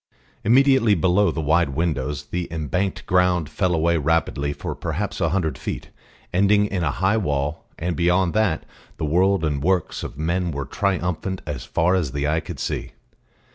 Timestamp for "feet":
5.59-5.89